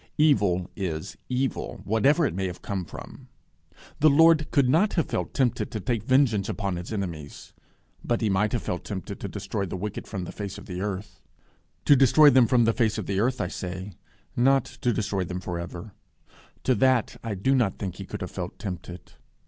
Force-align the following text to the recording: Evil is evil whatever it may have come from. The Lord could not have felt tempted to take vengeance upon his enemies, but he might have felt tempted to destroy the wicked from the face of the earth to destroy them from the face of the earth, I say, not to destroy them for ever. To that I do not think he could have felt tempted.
Evil 0.17 0.67
is 0.75 1.15
evil 1.29 1.79
whatever 1.83 2.25
it 2.25 2.33
may 2.33 2.47
have 2.47 2.63
come 2.63 2.85
from. 2.85 3.27
The 3.99 4.09
Lord 4.09 4.49
could 4.49 4.67
not 4.67 4.93
have 4.93 5.05
felt 5.05 5.31
tempted 5.31 5.69
to 5.69 5.79
take 5.79 6.05
vengeance 6.05 6.49
upon 6.49 6.75
his 6.77 6.91
enemies, 6.91 7.53
but 8.03 8.19
he 8.21 8.27
might 8.27 8.51
have 8.53 8.63
felt 8.63 8.83
tempted 8.83 9.19
to 9.19 9.27
destroy 9.27 9.67
the 9.67 9.77
wicked 9.77 10.07
from 10.07 10.23
the 10.23 10.31
face 10.31 10.57
of 10.57 10.65
the 10.65 10.81
earth 10.81 11.21
to 11.85 11.95
destroy 11.95 12.31
them 12.31 12.47
from 12.47 12.65
the 12.65 12.73
face 12.73 12.97
of 12.97 13.05
the 13.05 13.19
earth, 13.19 13.39
I 13.39 13.47
say, 13.47 13.91
not 14.35 14.65
to 14.65 14.91
destroy 14.91 15.23
them 15.23 15.39
for 15.39 15.59
ever. 15.59 15.93
To 16.63 16.73
that 16.73 17.17
I 17.23 17.35
do 17.35 17.53
not 17.53 17.77
think 17.77 17.97
he 17.97 18.05
could 18.07 18.21
have 18.21 18.31
felt 18.31 18.57
tempted. 18.57 19.11